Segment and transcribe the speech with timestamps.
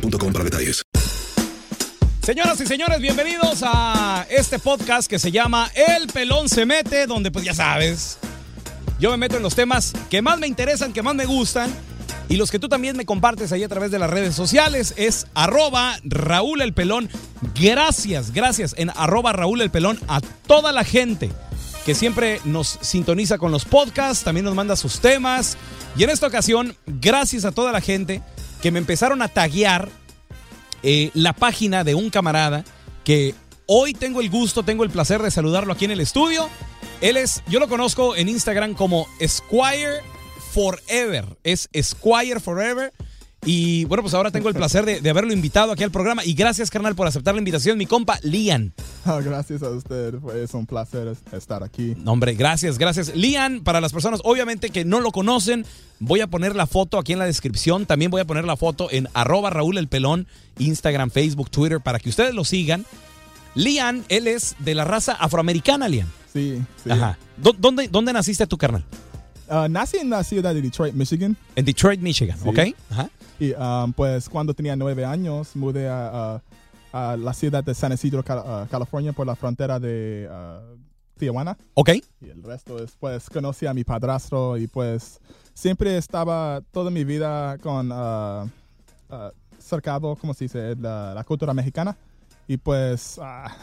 [0.00, 0.82] para detalles.
[2.22, 7.30] Señoras y señores, bienvenidos a este podcast que se llama El Pelón se mete, donde
[7.30, 8.18] pues ya sabes,
[9.00, 11.70] yo me meto en los temas que más me interesan, que más me gustan,
[12.28, 15.26] y los que tú también me compartes ahí a través de las redes sociales es
[15.34, 17.10] arroba Raúl el Pelón.
[17.54, 21.30] Gracias, gracias en arroba Raúl el Pelón a toda la gente
[21.84, 25.58] que siempre nos sintoniza con los podcasts, también nos manda sus temas.
[25.96, 28.22] Y en esta ocasión, gracias a toda la gente
[28.62, 29.90] que me empezaron a taguear
[30.82, 32.64] eh, la página de un camarada
[33.04, 33.34] que
[33.66, 36.48] hoy tengo el gusto, tengo el placer de saludarlo aquí en el estudio.
[37.00, 40.00] Él es, yo lo conozco en Instagram como Squire
[40.52, 41.36] Forever.
[41.42, 42.92] Es Squire Forever.
[43.44, 46.24] Y bueno, pues ahora tengo el placer de, de haberlo invitado aquí al programa.
[46.24, 48.72] Y gracias, carnal, por aceptar la invitación, mi compa Lian.
[49.04, 51.96] Ah, gracias a usted, es un placer es- estar aquí.
[52.04, 53.16] No, Hombre, gracias, gracias.
[53.16, 55.66] Lian, para las personas obviamente que no lo conocen,
[55.98, 57.84] voy a poner la foto aquí en la descripción.
[57.84, 60.28] También voy a poner la foto en arroba Raúl el Pelón,
[60.60, 62.86] Instagram, Facebook, Twitter, para que ustedes lo sigan.
[63.56, 66.06] Lian, él es de la raza afroamericana, Lian.
[66.32, 66.90] Sí, sí.
[66.92, 67.18] Ajá.
[67.42, 68.84] ¿Dó- ¿Dónde, ¿Dónde naciste tú, carnal?
[69.50, 71.36] Ah, nací en la ciudad de Detroit, Michigan.
[71.56, 72.48] En Detroit, Michigan, Sí.
[72.48, 72.58] ¿ok?
[72.90, 73.10] Ajá.
[73.42, 76.42] Y um, pues cuando tenía nueve años mudé a, a-
[76.92, 80.60] a la ciudad de San Isidro, Cal- ah, California, por la frontera de ah,
[81.18, 81.56] Tijuana.
[81.74, 81.90] ¿Ok?
[82.20, 85.18] Y el resto es, pues, conocí a mi padrastro y pues
[85.54, 88.46] siempre estaba toda mi vida con, ah,
[89.10, 91.96] ah, cercado, ¿cómo se dice?, la, la cultura mexicana.
[92.46, 93.56] Y pues ah,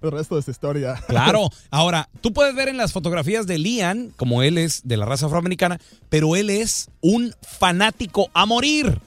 [0.00, 0.94] el resto es historia.
[1.08, 1.48] Claro.
[1.70, 5.26] Ahora, tú puedes ver en las fotografías de Lian, como él es de la raza
[5.26, 9.00] afroamericana, pero él es un fanático a morir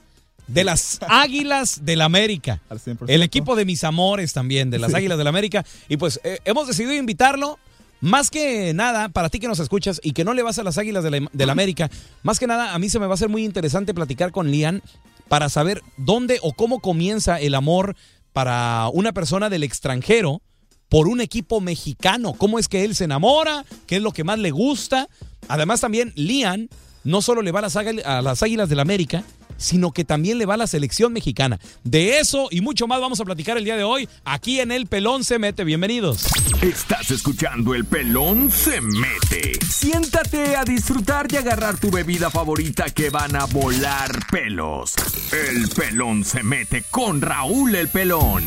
[0.46, 2.60] de las Águilas del América.
[2.68, 3.04] Al 100%.
[3.08, 4.96] El equipo de mis amores también, de las Sí.
[4.98, 5.64] Águilas del América.
[5.88, 7.58] Y pues eh, hemos decidido invitarlo.
[8.00, 10.76] Más que nada, para ti que nos escuchas y que no le vas a las
[10.76, 11.90] Águilas de la, de la América,
[12.22, 14.82] más que nada a mí se me va a hacer muy interesante platicar con Lian
[15.28, 17.96] para saber dónde o cómo comienza el amor
[18.34, 20.42] para una persona del extranjero
[20.90, 22.34] por un equipo mexicano.
[22.34, 23.64] ¿Cómo es que él se enamora?
[23.86, 25.08] ¿Qué es lo que más le gusta?
[25.48, 26.68] Además también Lian
[27.04, 29.22] no solo le va a las, águil- a las Águilas del América,
[29.56, 31.58] sino que también le va a la selección mexicana.
[31.82, 34.86] De eso y mucho más vamos a platicar el día de hoy aquí en El
[34.86, 35.64] Pelón se mete.
[35.64, 36.26] Bienvenidos.
[36.62, 39.58] Estás escuchando El Pelón se mete.
[39.68, 44.94] Siéntate a disfrutar y agarrar tu bebida favorita que van a volar pelos.
[45.32, 48.44] El Pelón se mete con Raúl el Pelón.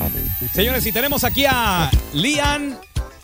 [0.54, 2.78] Señores, y tenemos aquí a Lian.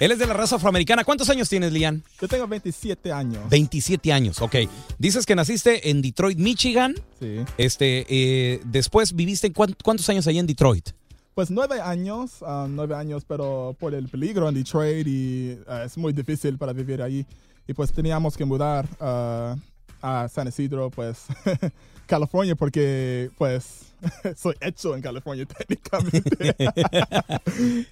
[0.04, 1.06] Él es de la raza afroamericana.
[1.06, 2.04] ¿Cuántos años tienes, Lian?
[2.20, 3.50] Yo tengo 27 años.
[3.50, 4.56] 27 años, ok.
[4.98, 6.94] Dices que naciste en Detroit, Michigan.
[7.22, 7.38] Sí.
[7.58, 10.90] Este, eh, después viviste cuán- cuántos años allá en Detroit.
[11.34, 15.98] Pues nueve años, ah, nueve años, pero por el peligro en Detroit y ah, es
[15.98, 17.26] muy difícil para vivir ahí.
[17.66, 19.56] Y pues teníamos que mudar ah,
[20.04, 21.26] a San Isidro, pues,
[22.06, 23.94] California, porque, pues,
[24.38, 26.56] soy hecho en California técnicamente.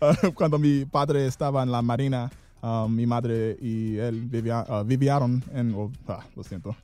[0.02, 2.30] Ah, Cuando mi padre estaba en la marina,
[2.62, 5.74] ah, mi madre y él ah, vivían en...
[5.74, 6.76] oh, ah, lo siento.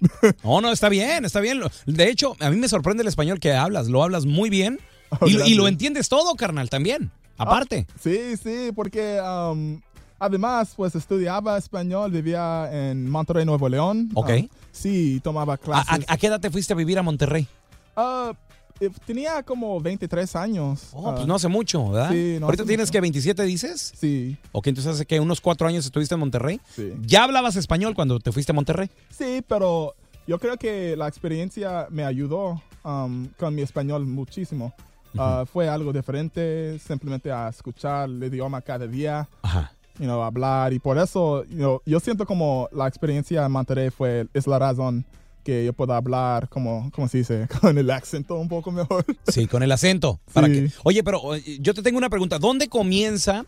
[0.44, 1.60] No, no, está bien, está bien.
[1.86, 3.90] De hecho, a mí me sorprende el español que hablas.
[3.90, 4.80] Lo hablas muy bien.
[5.20, 7.12] Oh, y, y lo entiendes todo, carnal, también.
[7.38, 7.86] Aparte.
[8.00, 9.80] Sí, sí, porque um,
[10.19, 14.10] además, pues estudiaba español, vivía en Monterrey, Nuevo León.
[14.14, 14.30] Ok.
[14.30, 16.06] Ah, sí, tomaba ¿A, clases.
[16.10, 17.48] a- a qué edad te fuiste a vivir a Monterrey?
[17.96, 18.34] Ah,
[18.80, 20.90] eh, tenía como 23 años.
[20.94, 22.12] Oh, Ah, pues no hace mucho, ¿verdad?
[22.12, 22.92] Sí, no Ahorita tienes mucho.
[22.94, 23.94] que 27, dices.
[23.98, 26.62] Sí, Ok, entonces hace que unos cuatro años estuviste en Monterrey.
[26.75, 26.94] sí.
[27.02, 28.90] ¿Ya hablabas español cuando te fuiste a Monterrey?
[29.10, 29.96] Sí, pero
[30.28, 34.74] yo creo que la experiencia me ayudó um, con mi español muchísimo.
[35.18, 39.72] Ah, fue algo diferente, simplemente a escuchar el idioma cada día, Ajá.
[40.00, 40.74] You know, hablar.
[40.74, 44.60] Y por eso you know, yo siento como la experiencia en Monterrey fue, es la
[44.60, 45.06] razón
[45.44, 47.48] que yo puedo hablar, como, ¿cómo se dice?
[47.62, 49.06] Con el acento un poco mejor.
[49.28, 50.20] Sí, con el acento.
[50.34, 50.54] Para Sí.
[50.54, 50.72] que...
[50.84, 52.38] Oye, pero eh, yo te tengo una pregunta.
[52.38, 53.46] ¿Dónde comienza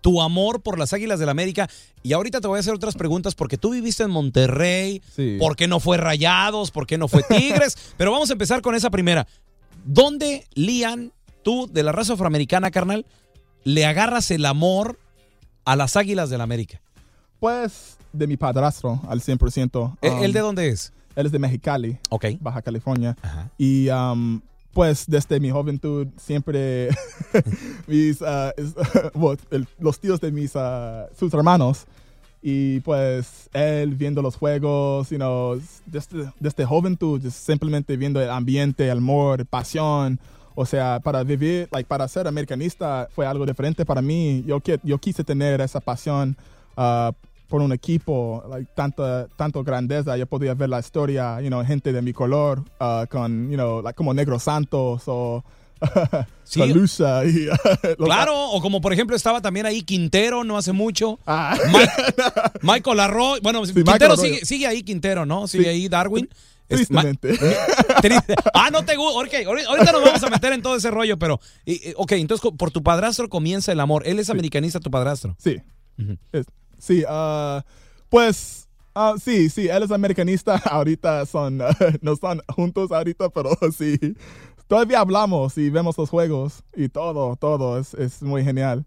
[0.00, 1.68] tu amor por las Águilas del América?
[2.02, 5.02] Y ahorita te voy a hacer otras preguntas porque tú viviste en Monterrey.
[5.14, 5.36] Sí.
[5.38, 6.70] ¿Por qué no fue Rayados?
[6.70, 7.76] ¿Por qué no fue Tigres?
[7.98, 9.26] pero vamos a empezar con esa primera.
[9.84, 11.12] ¿Dónde, Lian,
[11.42, 13.04] tú de la raza afroamericana, carnal,
[13.64, 14.98] le agarras el amor
[15.64, 16.80] a las Águilas del América?
[17.40, 19.96] Pues de mi padrastro al 100%.
[20.00, 20.92] ¿E- um, ¿El de dónde es?
[21.16, 22.26] Él es de Mexicali, Ok.
[22.40, 23.16] Baja California.
[23.22, 23.50] Ajá.
[23.58, 24.40] Y um,
[24.72, 26.88] pues desde mi juventud siempre
[27.86, 28.74] mis, ah, es-
[29.14, 31.84] bueno, el- los tíos de mis ah, sus hermanos
[32.42, 38.88] y pues él viendo los juegos, you know, desde, desde juventud simplemente viendo el ambiente,
[38.90, 40.18] el amor, pasión.
[40.54, 44.44] O sea, para vivir, like, para ser americanista fue algo diferente para mí.
[44.46, 46.36] Yo, yo quise tener esa pasión
[46.76, 47.12] ah,
[47.48, 50.16] por un equipo, like, tanta, tanto grandeza.
[50.16, 53.82] Yo podía ver la historia, you know, gente de mi color ah, con, you know,
[53.82, 55.42] like, como Negro Santos o
[56.44, 56.60] Sí.
[56.60, 57.48] Calusha y
[57.98, 61.18] Claro, o como por ejemplo estaba también ahí Quintero no hace mucho.
[61.26, 61.56] Ah.
[61.72, 61.78] Mi-
[62.72, 63.40] Michael Arroyo.
[63.42, 64.16] Bueno, Quintero Arroyo.
[64.16, 65.48] sigue, sigue ahí, Quintero, ¿no?
[65.48, 65.70] Sigue Sí.
[65.70, 66.28] ahí Darwin.
[66.76, 67.36] Tristemente.
[68.02, 68.34] Triste.
[68.52, 69.18] Ah, no te gusta.
[69.20, 71.40] Ok, ahorita nos vamos a meter en todo ese rollo, pero.
[71.64, 74.06] y- ok, entonces por tu padrastro comienza el amor.
[74.06, 75.36] Él es americanista, tu padrastro.
[75.38, 75.56] Sí.
[76.32, 76.46] Es-
[76.78, 77.64] sí, ah,
[78.08, 80.56] pues ah, sí, sí, él es americanista.
[80.64, 83.98] Ahorita son, ah, no están juntos ahorita, pero sí.
[84.66, 87.78] Todavía hablamos y vemos los juegos y todo, todo.
[87.78, 88.84] Es, es muy genial.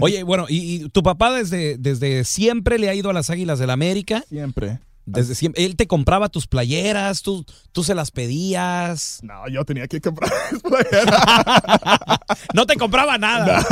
[0.00, 3.58] Oye, bueno, y, y tu papá desde, desde siempre le ha ido a las Águilas
[3.60, 4.24] del América.
[4.28, 4.80] Siempre.
[5.06, 5.64] Desde siempre.
[5.64, 9.20] Él te compraba tus playeras, tú, tú se las pedías.
[9.22, 10.30] No, yo tenía que comprar
[10.62, 12.20] playera.
[12.54, 13.64] No te compraba nada.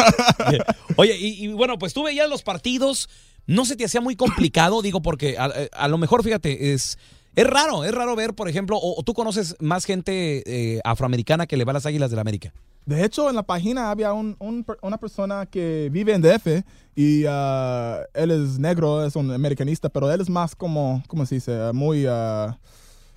[0.96, 3.08] Oye, y, y bueno, pues tú veías los partidos,
[3.46, 6.98] no se te hacía muy complicado, digo, porque a, a lo mejor, fíjate, es,
[7.34, 11.46] es raro, es raro ver, por ejemplo, o, o tú conoces más gente eh, afroamericana
[11.46, 12.52] que le va a las Águilas del América.
[12.84, 16.64] De hecho, en la página había un- un per- una persona que vive en DF
[16.96, 21.36] y ah, él es negro, es un americanista, pero él es más como, ¿cómo se
[21.36, 21.72] dice?
[21.72, 22.06] Muy...
[22.08, 22.58] ah,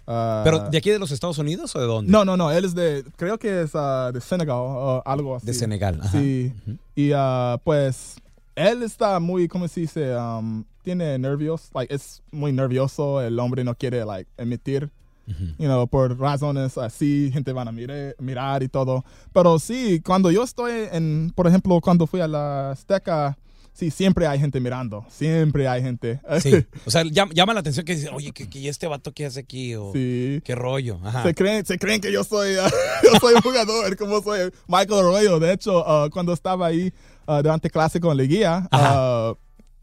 [0.08, 2.12] ah, ¿Pero de aquí de los Estados Unidos o de dónde?
[2.12, 5.48] No, no, no, él es de, creo que es de Senegal o algo así.
[5.48, 6.00] De Senegal.
[6.02, 6.12] ajá.
[6.20, 6.54] Sí.
[6.96, 8.16] Y ah, pues
[8.56, 10.16] él está muy, ¿cómo se dice?
[10.16, 14.92] Um, tiene nervios, like, es muy nervioso, el hombre no quiere, like, emitir,
[15.28, 19.04] you know, por razones así, gente van a mire- mirar y todo.
[19.34, 23.38] Pero sí, cuando yo estoy en, por ejemplo, cuando fui a la Azteca,
[23.74, 26.20] sí, siempre hay gente mirando, siempre hay gente.
[26.42, 29.26] Sí, o sea, llam- llama la atención que dicen, oye, ¿qué, qué este vato qué
[29.26, 29.76] hace aquí?
[29.76, 30.42] O, Sí.
[30.46, 31.00] ¿Qué rollo?
[31.04, 31.24] Ajá.
[31.24, 32.70] Se creen, se creen que yo soy, ah,
[33.04, 35.40] yo soy un jugador, como soy Michael Arroyo.
[35.40, 36.94] De hecho, ah, cuando estaba ahí
[37.28, 39.34] ah, durante clásico en Liguilla, ah,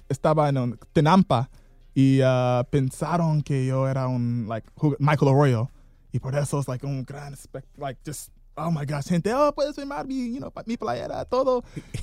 [0.09, 1.51] estaba en un- Tenampa
[1.95, 4.69] y ah, pensaron que yo era un like
[4.99, 5.71] Michael Arroyo
[6.13, 7.35] y por eso es like un gran
[7.79, 11.65] like just oh my gosh, gente, oh puedes firmar mi, you know, mi playera, todo.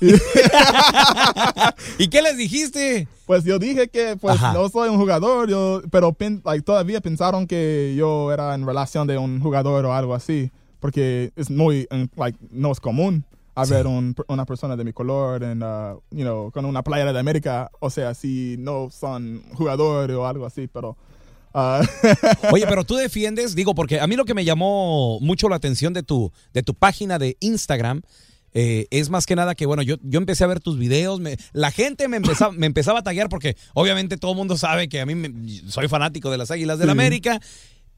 [1.98, 3.06] ¿Y qué les dijiste?
[3.26, 4.52] Pues yo dije que pues Ajá.
[4.52, 9.16] no soy un jugador, yo, pero like, todavía pensaron que yo era en relación de
[9.18, 14.44] un jugador o algo así, porque es muy, like, no es común haber un- una
[14.46, 18.14] persona de mi color en, uh, you know, con una playera de América, o sea,
[18.14, 20.96] si no son jugador o algo así, pero...
[21.54, 21.82] uh,
[22.52, 25.92] Oye, pero tú defiendes, digo, porque a mí lo que me llamó mucho la atención
[25.92, 28.02] de tu, de tu página de Instagram
[28.52, 31.36] eh, es más que nada que, bueno, yo, yo empecé a ver tus videos, me-
[31.52, 35.00] la gente me empezaba, me empezaba a taggear porque obviamente todo el mundo sabe que
[35.00, 35.32] a mí me-
[35.68, 36.92] soy fanático de las Águilas del Sí.
[36.92, 37.40] América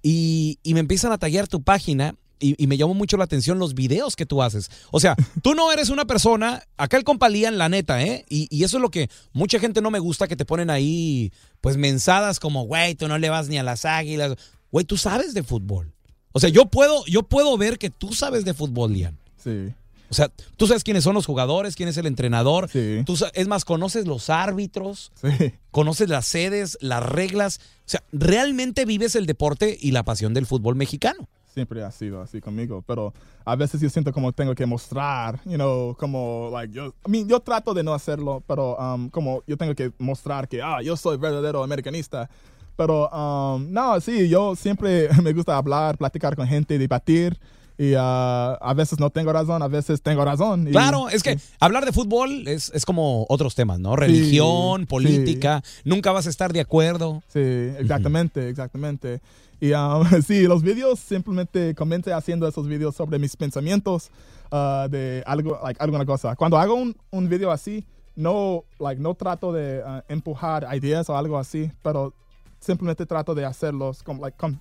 [0.02, 2.16] y, y me empiezan a taggear tu página.
[2.42, 4.70] Y, y me llamó mucho la atención los videos que tú haces.
[4.90, 8.24] O sea, tú no eres una persona, acá el compalían la neta, ¿eh?
[8.28, 11.32] Y, y eso es lo que mucha gente no me gusta, que te ponen ahí,
[11.60, 14.36] pues, mensadas como, güey, tú no le vas ni a las águilas.
[14.70, 15.92] güey, tú sabes de fútbol.
[16.32, 19.18] O sea, yo puedo, yo puedo ver que tú sabes de fútbol, Lian.
[19.42, 19.72] Sí.
[20.08, 22.68] O sea, tú sabes quiénes son los jugadores, quién es el entrenador.
[22.70, 23.02] Sí.
[23.06, 25.54] Tú es más, conoces los árbitros, Sí.
[25.70, 27.60] conoces las sedes, las reglas.
[27.78, 31.28] O sea, realmente vives el deporte y la pasión del fútbol mexicano.
[31.52, 33.12] Siempre ha sido así conmigo, pero
[33.44, 37.28] a veces yo siento como tengo que mostrar, you know, como, like, yo, I mean,
[37.28, 40.96] yo trato de no hacerlo, pero um, como yo tengo que mostrar que, ah, yo
[40.96, 42.28] soy verdadero americanista.
[42.76, 47.38] Pero, um, no, sí, yo siempre me gusta hablar, platicar con gente, debatir,
[47.78, 50.68] y uh, a veces no tengo razón, a veces tengo razón.
[50.68, 53.96] y- Claro, es que hablar de fútbol es, es como otros temas, ¿no?
[53.96, 54.86] Religión, sí.
[54.86, 57.22] política, nunca vas a estar de acuerdo.
[57.28, 59.20] Sí, exactamente, exactamente.
[59.62, 64.10] Y um, sí, los videos simplemente comencé haciendo esos videos sobre mis pensamientos
[64.50, 66.34] uh, de algo, like, alguna cosa.
[66.34, 71.16] Cuando hago un, un video así, no, like, no trato de uh, empujar ideas o
[71.16, 72.12] algo así, pero
[72.58, 74.58] simplemente trato de hacerlos como, like, com-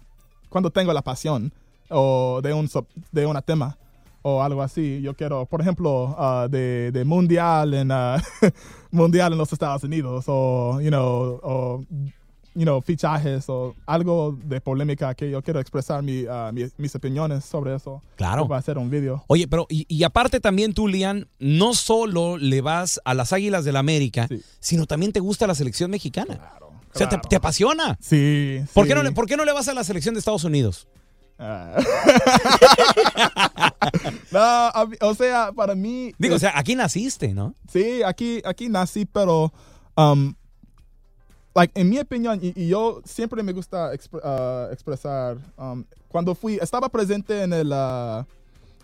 [0.50, 1.52] cuando tengo la pasión
[1.90, 2.70] o de un,
[3.12, 3.80] de un tema
[4.22, 5.02] o algo así.
[5.02, 8.18] Yo quiero, por ejemplo, uh, de, de mundial en uh,
[8.92, 11.84] mundial en los Estados Unidos o, you know, o
[12.54, 16.94] you know, fichajes o algo de polémica que yo quiero expresar mi, uh, mi- mis
[16.96, 18.02] opiniones sobre eso.
[18.16, 18.48] Claro.
[18.48, 19.24] Va a ser un video.
[19.28, 23.64] Oye, pero y, y aparte también tú, Lian, no solo le vas a las Águilas
[23.64, 24.42] del la América, Sí.
[24.60, 26.36] sino también te gusta la selección mexicana.
[26.38, 26.68] Claro.
[26.94, 27.30] O sea, te, claro.
[27.30, 27.98] te apasiona.
[28.02, 28.60] Sí.
[28.74, 30.90] ¿Por, qué no le, ¿Por qué no le vas a la selección de Estados Unidos?
[31.40, 31.78] Ah.
[34.32, 36.14] no, o sea, para mí.
[36.18, 37.56] Digo, o sea, aquí naciste, ¿no?
[37.72, 39.52] Sí, aquí, aquí nací, pero,
[39.96, 40.34] um,
[41.56, 46.58] like, en mi opinión, y, y yo siempre me gusta uh, expresar, um, cuando fui,
[46.62, 48.24] estaba presente en el, uh,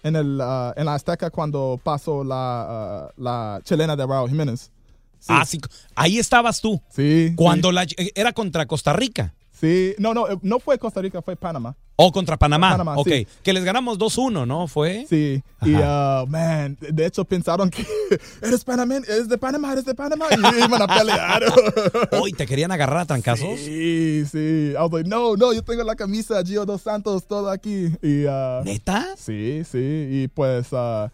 [0.03, 4.71] en el, uh, en la Azteca cuando pasó la, uh, la chilena de Raúl Jiménez.
[5.19, 5.27] Sí.
[5.29, 5.59] Ah, sí.
[5.95, 6.81] Ahí estabas tú.
[6.89, 7.33] Sí.
[7.35, 9.33] Cuando la, era contra Costa Rica.
[9.59, 11.75] Sí, no, no, eh, no fue Costa Rica, fue Panamá.
[11.95, 12.71] O contra Panamá.
[12.71, 13.07] Panamá, ok.
[13.07, 13.27] sí.
[13.41, 14.67] Que les ganamos 2-1, ¿no?
[14.67, 15.07] ¿Fue?
[15.09, 17.83] Sí, y, uh, man, de hecho pensaron que
[18.43, 21.41] eres panameño, eres de Panamá, eres de Panamá, y iban a pelear.
[22.21, 23.59] Hoy te querían agarrar a trancazos.
[23.59, 24.73] Sí, sí.
[24.73, 27.87] I was like, no, no, yo tengo la camisa Gio Dos Santos todo aquí.
[28.03, 29.07] Y, uh, ¿Neta?
[29.17, 29.79] sí, sí.
[30.11, 31.09] Y pues, uh,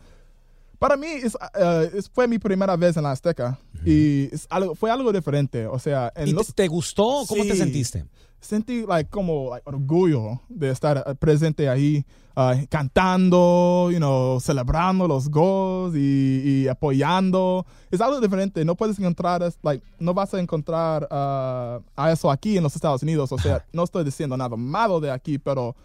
[0.80, 3.58] para mí es, uh, es- fue mi primera vez en la Azteca.
[3.86, 5.66] Y es algo, fue algo diferente.
[5.66, 7.24] O sea, en ¿Y te, los- te gustó?
[7.26, 8.04] ¿Cómo te sentiste?
[8.44, 15.08] Sentí like, como like, orgullo de estar uh, presente ahí, uh, cantando, you know, celebrando
[15.08, 17.66] los goals y, y apoyando.
[17.90, 18.64] Es algo diferente.
[18.66, 23.02] No puedes encontrar, like, no vas a encontrar uh, a eso aquí en los Estados
[23.04, 23.32] Unidos.
[23.32, 25.76] O sea, no estoy diciendo nada malo de aquí, pero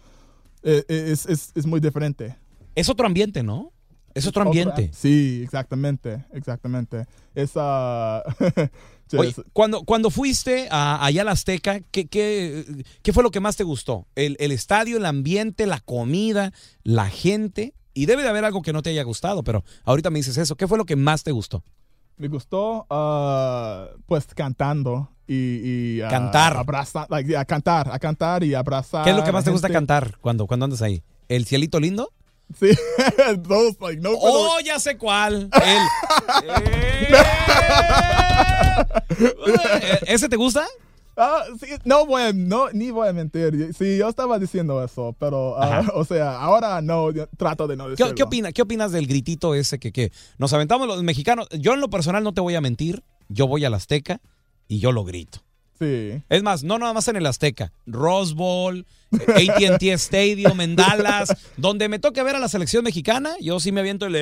[0.63, 2.37] eh, es, es, es muy diferente.
[2.75, 3.71] Es otro ambiente, ¿no?
[4.13, 4.89] Es otro ambiente.
[4.93, 7.05] Sí, exactamente, exactamente.
[7.35, 8.21] Es, uh,
[9.17, 12.65] Oye, cuando, cuando fuiste a, allá a la Azteca, ¿qué, qué,
[13.01, 14.05] qué fue lo que más te gustó?
[14.15, 16.51] El, el estadio, el ambiente, la comida,
[16.83, 17.73] la gente.
[17.93, 20.55] Y debe de haber algo que no te haya gustado, pero ahorita me dices eso.
[20.55, 21.63] ¿Qué fue lo que más te gustó?
[22.17, 25.35] Me gustó, uh, pues, cantando y...
[25.95, 26.57] y, uh, Cantar.
[26.57, 29.03] abrazar, like, yeah, cantar, a cantar y abrazar.
[29.05, 31.01] ¿Qué es lo que a más te gusta cantar cuando, cuando andas ahí?
[31.29, 32.11] ¿El cielito lindo?
[32.59, 32.69] Sí,
[33.47, 35.49] those, like, no, ¡Oh, ya sé cuál!
[35.63, 37.07] El- Eh,
[40.07, 40.65] ¿Ese te gusta?
[41.21, 43.73] Ah, sí, no voy a, no, ni voy a mentir.
[43.77, 45.91] Sí, yo estaba diciendo eso, pero, uh, Ajá.
[45.93, 48.15] o sea, ahora no, trato de no ¿Qué, decirlo.
[48.15, 51.49] qué, opina- ¿Qué opinas del gritito ese que, que nos aventamos los mexicanos?
[51.59, 53.03] Yo en lo personal no te voy a mentir.
[53.27, 54.21] Yo voy al Azteca
[54.69, 55.39] y yo lo grito.
[55.77, 56.21] Sí.
[56.29, 57.71] Es más, no nada más en el Azteca.
[57.85, 61.29] Rose Bowl, AT&T Stadium, en Dallas.
[61.57, 64.15] donde me toque ver a la selección mexicana, yo sí me aviento el...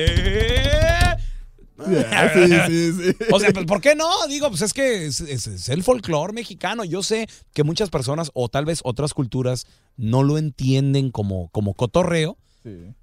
[1.88, 3.16] Yeah, sí, sí, sí.
[3.32, 4.08] O sea, pues, ¿por qué no?
[4.28, 6.84] Digo, pues es que es, es- es el folclore mexicano.
[6.84, 9.66] Yo sé que muchas personas, o tal vez otras culturas,
[9.96, 12.36] no lo entienden como, como cotorreo,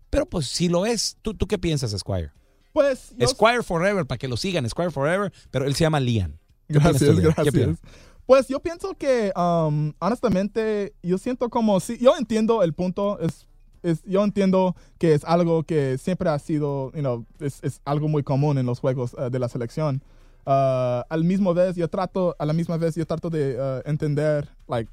[0.10, 1.17] pero pues sí lo es.
[1.22, 2.32] ¿Tú, tú qué piensas, Squire?
[2.74, 6.38] Pues, yo Squire Forever, para que lo sigan, Squire Forever, pero él se llama Lian.
[6.67, 7.77] ¿Qué opinas Gracias, gracias.
[8.25, 13.48] Pues yo pienso que, um, honestamente, yo siento como, sí, yo entiendo el punto, es,
[13.86, 18.24] es, yo entiendo que es algo que siempre ha sido, you know, es, algo muy
[18.24, 20.01] común en los juegos uh, de la selección.
[20.46, 24.50] Uh, al mismo vez, yo trato, a la misma vez, yo trato de uh, entender,
[24.68, 24.92] like,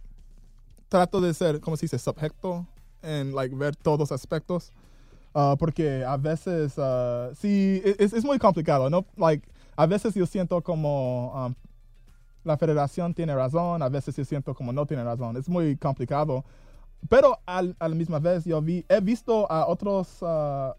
[0.89, 1.99] trato de ser, ¿cómo se dice?
[1.99, 2.67] Subjecto
[3.03, 4.73] en, like, ver todos aspectos.
[5.35, 9.07] Uh, porque a veces, uh, sí, es, es muy complicado, ¿no?
[9.17, 11.55] Like, a veces yo siento como
[12.45, 15.37] la federación tiene razón, a veces yo siento como no tiene razón.
[15.37, 16.45] Es muy complicado.
[17.09, 20.73] Pero al, a la misma vez yo vi, he visto a otros, uh,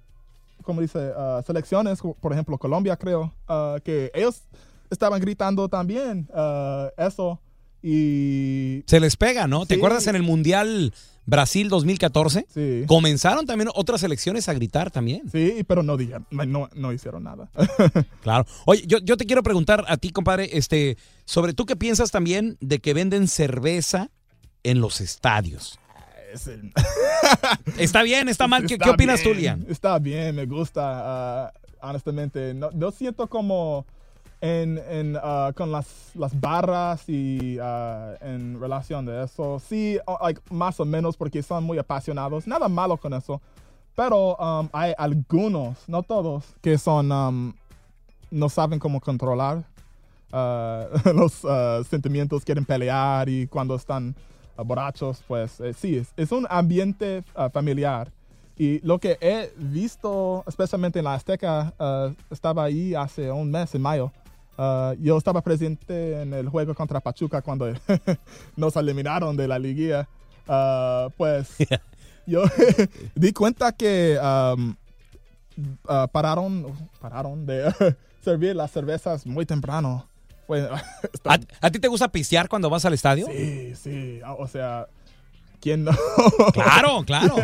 [0.63, 4.41] como dice, uh, selecciones, por ejemplo Colombia creo, uh, que ellos
[4.89, 7.39] estaban gritando también uh, eso.
[7.85, 9.65] Y Se les pega, ¿no?
[9.65, 10.93] ¿Te acuerdas en el Mundial
[11.25, 12.45] Brasil 2014?
[12.49, 15.29] sí, Comenzaron también otras selecciones a gritar también.
[15.29, 17.49] sí, pero no dijeron, no, no hicieron nada.
[18.21, 18.45] Claro.
[18.65, 22.55] Oye, yo, yo te quiero preguntar a ti, compadre, este, sobre tú qué piensas también
[22.61, 24.09] de que venden cerveza
[24.63, 25.77] en los estadios.
[26.33, 26.71] Es el-
[27.77, 28.27] ¿Está bien?
[28.27, 28.65] ¿Está mal?
[28.65, 29.65] ¿Qué, Está qué opinas tú, bien, Lian?
[29.69, 30.81] Está bien, me gusta.
[30.83, 33.85] ah, honestamente, no, no siento como
[34.41, 35.85] en, en, ah, con las,
[36.15, 39.61] las barras y ah, en relación de eso.
[39.63, 42.47] Sí, like, más o menos porque son muy apasionados.
[42.47, 43.39] Nada malo con eso.
[43.95, 47.53] Pero um, hay algunos, no todos, que son um,
[48.31, 49.63] no saben cómo controlar
[51.13, 51.45] los
[51.87, 54.15] sentimientos, quieren pelear y cuando están
[54.57, 58.11] borrachos, pues eh, sí, es, es un ambiente ah, familiar.
[58.55, 63.73] Y lo que he visto, especialmente en la Azteca, ah, estaba ahí hace un mes,
[63.73, 64.11] en mayo.
[64.57, 67.73] Ah, yo estaba presente en el juego contra Pachuca cuando
[68.55, 70.07] nos eliminaron de la liguilla.
[71.17, 71.55] Pues
[72.27, 72.43] yo
[73.15, 74.75] di cuenta que um,
[76.11, 77.73] pararon, pararon de
[78.21, 80.07] servir las cervezas muy temprano.
[80.47, 80.61] Fue,
[81.25, 83.27] ¿A, a ti te gusta pistear cuando vas al estadio?
[83.27, 84.87] sí, sí, o sea,
[85.61, 85.91] ¿quién no?
[86.53, 87.35] Claro, claro.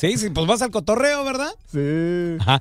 [0.00, 1.50] Sí, sí, pues vas al cotorreo, ¿verdad?
[1.70, 2.36] sí.
[2.40, 2.60] Ajá.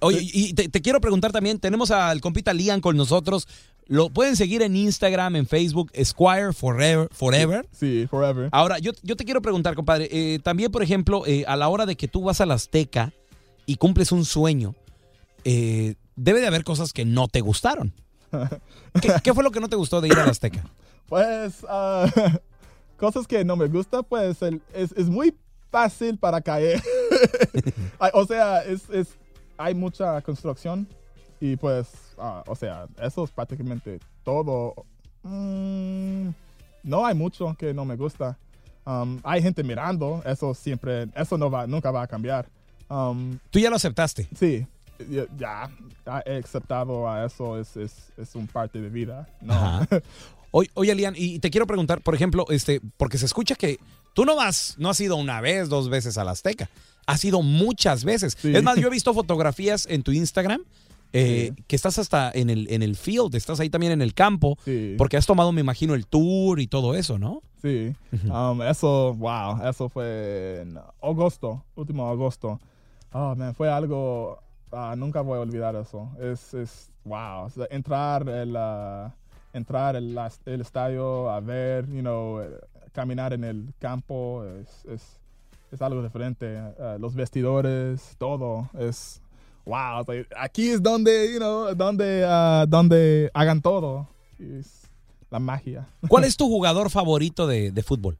[0.00, 3.48] Oye, y te, te quiero preguntar también, tenemos al compita Lian con nosotros.
[3.86, 7.08] Lo pueden seguir en Instagram, en Facebook, Squire Forever.
[7.10, 7.66] Forever.
[7.72, 8.48] Sí, forever.
[8.52, 11.86] Ahora, yo, yo te quiero preguntar, compadre, eh, también, por ejemplo, eh, a la hora
[11.86, 13.12] de que tú vas a la Azteca
[13.64, 14.74] y cumples un sueño,
[15.44, 17.94] eh, debe de haber cosas que no te gustaron.
[19.00, 20.62] ¿Qué, qué fue lo que no te gustó de ir a la Azteca?
[21.08, 22.06] Pues, ah,
[22.96, 25.34] cosas que no me gusta, pues el- es, es muy
[25.70, 26.82] fácil para caer.
[28.14, 29.14] O sea, es, es-
[29.58, 30.88] hay mucha construcción
[31.40, 31.88] y pues,
[32.18, 34.74] ah, o sea, eso es prácticamente todo.
[35.22, 36.30] Mm,
[36.82, 38.38] no hay mucho que no me gusta.
[38.86, 42.46] Um, hay gente mirando, eso siempre, eso no va, nunca va a cambiar.
[42.88, 44.26] Um, Tú ya lo aceptaste.
[44.36, 44.66] sí,
[45.38, 45.70] ya,
[46.26, 49.28] he aceptado a eso, es, es, es un parte de vida.
[49.40, 49.86] No.
[50.56, 53.80] Oye, oye, Lian, y te quiero preguntar, por ejemplo, este, porque se escucha que
[54.14, 56.70] tú no vas, no has ido una vez, dos veces a la Azteca,
[57.06, 58.36] has ido muchas veces.
[58.40, 58.54] Sí.
[58.54, 60.62] Es más, yo he visto fotografías en tu Instagram
[61.12, 64.56] eh, que estás hasta en el, en el field, estás ahí también en el campo,
[64.64, 64.94] Sí.
[64.96, 67.42] porque has tomado, me imagino, el tour y todo eso, ¿no?
[67.60, 67.92] Sí,
[68.30, 72.60] um, eso, wow, eso fue en agosto, último agosto.
[73.10, 74.40] Oh, man, fue algo,
[74.76, 76.10] ah, nunca voy a olvidar eso.
[76.20, 79.14] Es, es wow, o sea, entrar el, ah,
[79.52, 82.58] entrar el, el estadio a ver, you know, eh,
[82.92, 85.20] caminar en el campo, es, es,
[85.72, 86.58] es algo diferente.
[86.58, 89.20] Ah, los vestidores, todo, es,
[89.64, 92.22] wow, o sea, aquí es donde, you know, donde,
[92.68, 94.08] donde hagan todo.
[94.38, 94.84] Es
[95.30, 95.88] la magia.
[96.08, 98.16] ¿Cuál es tu jugador favorito de, de fútbol?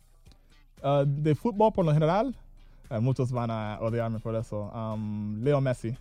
[1.07, 2.37] De fútbol por lo general,
[2.91, 4.71] uh, muchos van a odiarme por eso.
[4.75, 5.97] Um, Leo Messi,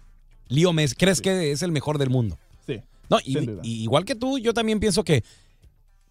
[0.53, 2.37] Leo Messi, ¿crees que es el mejor del mundo?
[2.65, 2.79] sí.
[3.09, 5.23] No, y- igual que tú, yo también pienso que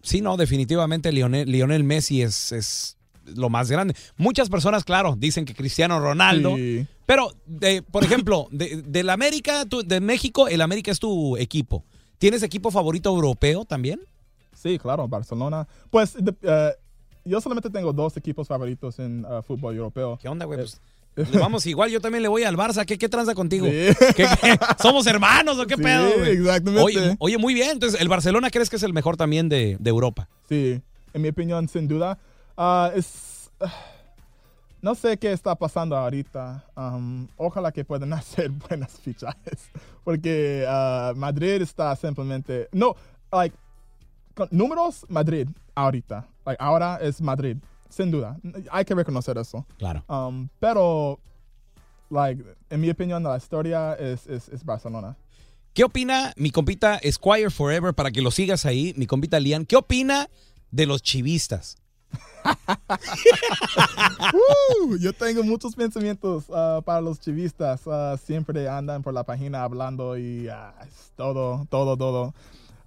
[0.01, 3.95] sí, no, definitivamente Lionel, Lionel Messi es, es lo más grande.
[4.17, 6.85] Muchas personas, claro, dicen que Cristiano Ronaldo, Sí.
[7.05, 11.83] pero, de, por ejemplo, de, del América, de México, el América es tu equipo.
[12.19, 13.99] ¿Tienes equipo favorito europeo también?
[14.53, 15.67] Sí, claro, Barcelona.
[15.89, 20.17] Pues de- uh, yo solamente tengo dos equipos favoritos en uh, fútbol europeo.
[20.21, 20.59] ¿Qué onda, güey?
[20.59, 20.79] Pues, le
[21.39, 22.85] vamos igual, yo también le voy al Barça.
[22.85, 23.65] ¿Qué, qué tranza contigo?
[23.67, 23.71] Sí.
[24.15, 24.57] ¿Qué- qué?
[24.81, 26.07] somos hermanos o qué Sí, pedo?
[26.25, 26.81] exactamente.
[26.83, 27.71] Oye, oye, muy bien.
[27.71, 30.27] Entonces, ¿el Barcelona crees que es el mejor también de, de Europa?
[30.49, 30.81] Sí,
[31.13, 32.17] en mi opinión, sin duda.
[32.57, 33.65] Uh, es, uh,
[34.81, 36.65] no sé qué está pasando ahorita.
[36.75, 39.69] Um, ojalá que puedan hacer buenas fichajes.
[40.03, 42.67] Porque uh, Madrid está simplemente.
[42.71, 42.95] No,
[43.31, 43.55] like,
[44.35, 46.27] con números, Madrid, ahorita.
[46.45, 47.55] Like, ahora es Madrid,
[47.93, 48.37] sin duda.
[48.71, 49.65] Hay que reconocer eso.
[49.77, 50.03] Claro.
[50.07, 51.19] Um, pero,
[52.09, 55.15] like, en mi opinión, la historia es, es, es Barcelona.
[55.73, 59.65] ¿Qué opina mi compita Squire Forever para que lo sigas ahí, mi compita Lian?
[59.65, 60.29] ¿Qué opina
[60.71, 61.77] de los chivistas?
[64.33, 67.81] Uh, yo tengo muchos pensamientos ah, para los chivistas.
[67.87, 72.33] Ah, siempre andan por la página hablando y es todo, todo, todo.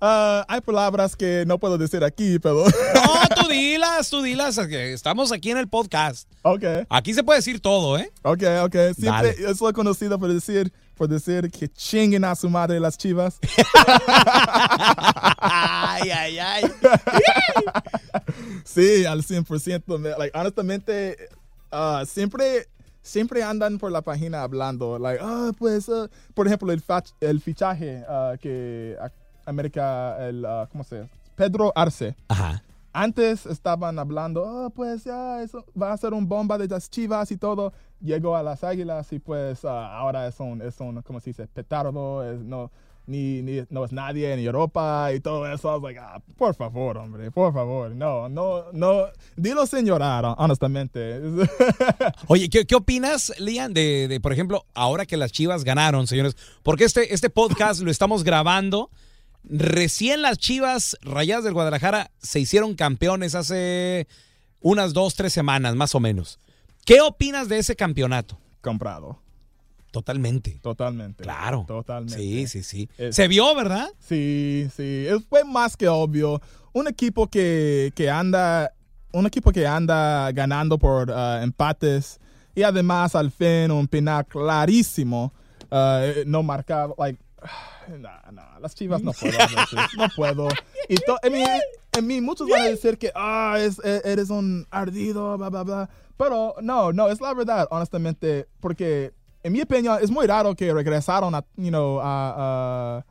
[0.01, 2.65] Ah, hay palabras que no puedo decir aquí, pero...
[2.95, 4.59] No, tú dilas, tú dilas.
[4.59, 6.29] Estamos aquí en el podcast.
[6.43, 8.11] ok, Aquí se puede decir todo, ¿eh?
[8.23, 8.75] ok, ok.
[8.99, 9.55] Siempre Dale.
[9.55, 13.39] soy conocido por decir, por decir que chinguen a su madre las chivas.
[15.39, 16.65] Ay, ay, ay.
[18.65, 19.99] Sí, al 100%.
[19.99, 21.17] me- Like, honestamente,
[21.71, 22.67] ah, siempre,
[23.03, 24.99] siempre andan por la página hablando.
[24.99, 26.83] Like, ah, pues, ah", por ejemplo, el,
[27.21, 28.97] el fichaje ah, que
[29.47, 31.09] América, el, ah, ¿cómo se llama?
[31.35, 32.17] Pedro Arce.
[32.29, 32.63] Ajá.
[32.93, 37.31] antes estaban hablando, oh, pues ya, eso va a ser un bomba de las chivas
[37.31, 37.73] y todo.
[38.01, 41.47] Llegó a las águilas y pues ah, ahora es un, es un, ¿cómo se dice?
[41.47, 42.71] Petardo, es, no,
[43.07, 45.69] ni, ni, no es nadie en Europa y todo eso.
[45.69, 47.95] I was like, ah, por favor, hombre, por favor.
[47.95, 49.07] No, no, no.
[49.37, 51.21] Dilo sin llorar, honestamente.
[52.27, 56.37] Oye, ¿qué, qué opinas, Lian, de, de, por ejemplo, ahora que las chivas ganaron, señores?
[56.63, 58.91] Porque este, este podcast lo estamos grabando.
[59.49, 64.07] Recién las chivas rayadas del Guadalajara se hicieron campeones hace
[64.61, 66.39] unas dos, tres semanas, más o menos.
[66.85, 68.39] ¿Qué opinas de ese campeonato?
[68.61, 69.21] Comprado.
[69.93, 70.59] Totalmente.
[70.63, 71.23] Totalmente.
[71.23, 71.65] Claro.
[71.67, 72.19] Totalmente.
[72.21, 72.89] Sí, sí, sí.
[72.99, 73.89] Es- Se vio, ¿verdad?
[74.01, 75.07] Sí, sí.
[75.09, 76.41] Es- Fue más que obvio.
[76.73, 78.73] Un equipo que, que anda.
[79.13, 82.21] Un equipo que anda ganando por ah, empates.
[82.55, 85.33] Y además, al fin, un penal clarísimo.
[85.71, 86.95] ah, no marcado.
[86.99, 87.19] Like.
[88.01, 89.39] Nah, nah, las chivas no puedo.
[89.97, 90.49] no puedo.
[90.89, 91.45] Y to- en, mí,
[91.97, 95.63] en mí, muchos van a decir que ah, es- e- eres un ardido, bla, bla,
[95.63, 95.91] bla.
[96.17, 98.49] Pero no, no, es la verdad, honestamente.
[98.59, 99.13] Porque,
[99.45, 102.35] en mi opinión, es muy raro que regresaron a, you know, a-
[102.99, 103.05] a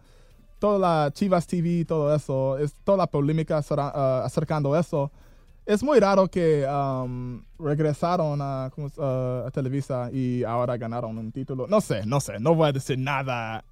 [0.60, 3.80] toda la Chivas TV, todo eso, es toda la polémica acer-
[4.26, 5.10] acercando eso.
[5.66, 11.66] Es muy raro que um, regresaron a, a Televisa y ahora ganaron un título.
[11.68, 13.64] No sé, no sé, no voy a decir nada.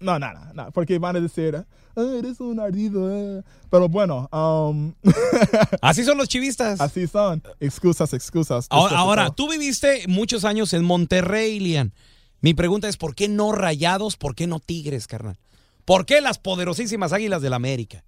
[0.00, 3.10] No, nada, nada, porque van a decir, "Ah, eres un ardido.
[3.14, 3.42] eh".
[3.70, 4.94] Pero bueno, um,
[5.82, 6.80] Así son los chivistas.
[6.80, 7.42] así son.
[7.60, 8.66] Excusas, excusas.
[8.70, 11.92] Ahora, tú viviste muchos años en Monterrey, Lian.
[12.40, 14.16] Mi pregunta es, ¿por qué no rayados?
[14.16, 15.38] ¿Por qué no tigres, carnal?
[15.84, 18.02] ¿Por qué las poderosísimas águilas del América?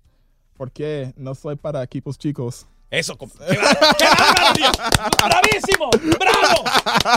[0.57, 1.13] ¿Por qué?
[1.17, 2.67] No soy para equipos chicos.
[2.93, 3.17] Eso.
[3.17, 3.27] ¡Qué
[3.57, 4.73] bárbaro, Dios!
[5.25, 5.89] ¡Bravísimo!
[6.21, 6.65] ¡Bravo!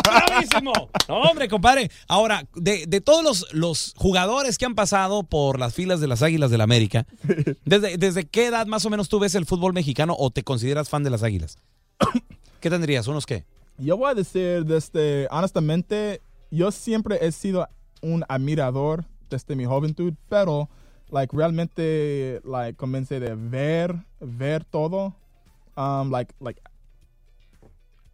[0.06, 0.72] ¡Bravísimo!
[1.10, 1.92] No, hombre, compadre.
[2.08, 6.22] Ahora, de, de todos los, los jugadores que han pasado por las filas de las
[6.22, 7.06] Águilas del América,
[7.66, 10.88] ¿desde, ¿desde qué edad más o menos tú ves el fútbol mexicano o te consideras
[10.88, 11.58] fan de las Águilas?
[12.62, 13.06] ¿Qué tendrías?
[13.08, 13.44] ¿Unos qué?
[13.78, 17.68] Yo voy a decir desde, honestamente, yo siempre he sido
[18.02, 20.70] un admirador desde mi juventud, pero,
[21.10, 25.14] like, realmente, like, comencé de ver, ver todo,
[25.78, 26.62] um, like, like,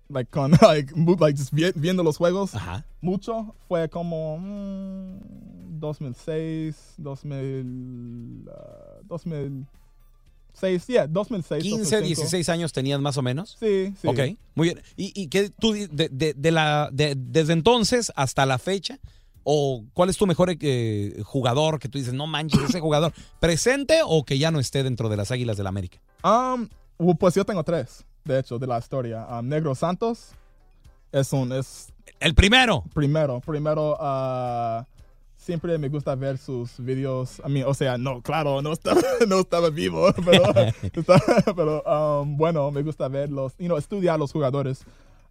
[0.10, 2.86] like, con, like, like, just vi- viendo los juegos, Ajá.
[3.02, 12.06] mucho, fue como mm, 2006, 2000, uh, 2006, yeah, 2006, 15, 2005.
[12.22, 13.56] 16 años tenías más o menos.
[13.60, 14.08] Sí, sí.
[14.08, 14.20] Ok,
[14.56, 14.82] muy bien.
[14.98, 19.00] ¿Y, y qué tú, de, de- de la, de- desde entonces hasta la fecha,
[19.44, 24.02] o cuál es tu mejor eh, jugador que tú dices, no manches, ese jugador, presente
[24.06, 26.00] o que ya no esté dentro de las Águilas del América?
[26.24, 26.68] Um,
[27.20, 29.26] pues yo tengo tres, de hecho, de la historia.
[29.30, 30.32] Um, Negro Santos
[31.12, 32.84] es un, es El primero.
[32.94, 34.84] primero, primero, uh,
[35.36, 37.42] siempre me gusta ver sus videos.
[37.44, 40.14] A mí, o sea, no, claro, no estaba, no estaba vivo,
[41.56, 44.84] pero, um, bueno, me gusta verlos, you know, estudiar los jugadores.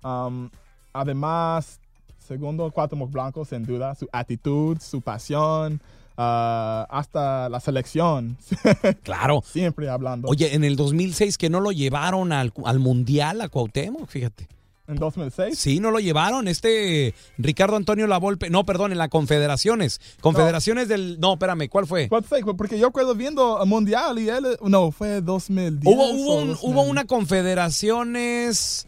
[0.03, 0.51] Um,
[0.93, 1.81] además,
[2.19, 5.81] segundo, Cuauhtémoc Blanco, sin duda, su actitud, su pasión,
[6.21, 8.37] uh, hasta la selección,
[9.03, 9.43] Claro.
[9.51, 10.29] siempre hablando.
[10.29, 14.49] Oye, en el 2006 que no lo llevaron al, al Mundial a Cuauhtémoc, fíjate.
[14.89, 15.57] en 2006.
[15.59, 16.49] Sí, no lo llevaron.
[16.49, 20.01] Este Ricardo Antonio Lavolpe, no, perdón, en la Confederaciones.
[20.21, 22.09] Confederaciones del, no, espérame, ¿cuál fue?
[22.09, 22.41] ¿Cuál fue?
[22.57, 25.95] Porque yo recuerdo viendo el Mundial y él, no, fue 2010.
[25.95, 26.71] Hubo, hubo, o un- 2000.
[26.71, 28.87] hubo una confederaciones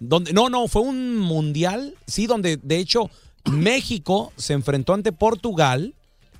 [0.00, 3.08] donde no no fue un mundial sí donde de hecho
[3.50, 5.94] México se enfrentó ante Portugal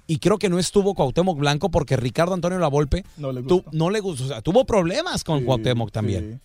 [0.07, 3.71] y creo que no estuvo Cuauhtémoc Blanco porque Ricardo Antonio Lavolpe No le tu- gustó.
[3.73, 6.41] no le gustó o sea, tuvo problemas con Sí, Cuauhtémoc también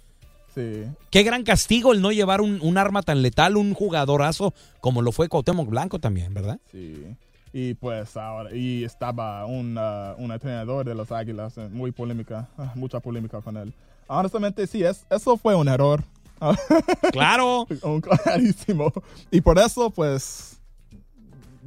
[0.56, 0.92] Sí, sí.
[1.10, 5.12] qué gran castigo el no llevar un, un arma tan letal un jugadorazo como lo
[5.12, 7.06] fue Cuauhtémoc Blanco también verdad sí.
[7.52, 12.48] Y pues ahora, y estaba un, uh, un entrenador de los Águilas, eh, muy polémica,
[12.60, 13.74] ah, mucha polémica con él.
[14.06, 16.04] Honestamente, sí, es, eso fue un error.
[17.12, 18.94] claro un clarísimo.
[19.32, 20.59] Y por eso, pues,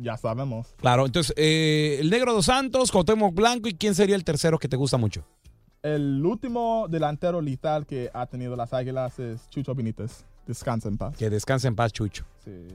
[0.01, 0.75] ya sabemos.
[0.77, 4.69] claro entonces eh, el negro dos Santos Cuauhtémoc Blanco y quién sería el tercero que
[4.69, 5.25] te gusta mucho
[5.83, 10.25] El último delantero letal que ha tenido las Águilas es Chucho Benítez.
[10.47, 11.17] Descansa en paz.
[11.17, 12.69] que descanse en paz Chucho Sí.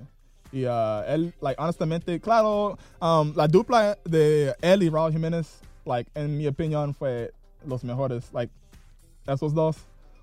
[0.51, 6.09] Y uh, él, like, honestamente, claro, um, la dupla de él y Raúl Jiménez, like,
[6.15, 7.33] en mi opinión, fue
[7.65, 8.31] los mejores.
[8.31, 8.53] Like,
[9.25, 9.75] esos dos